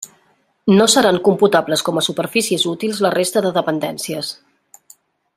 [0.77, 4.33] No seran computables com a superfícies útils la resta de dependències.